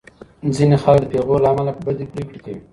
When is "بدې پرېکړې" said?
1.85-2.39